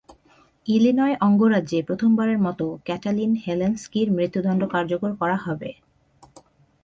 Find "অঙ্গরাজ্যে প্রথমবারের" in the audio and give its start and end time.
1.21-2.39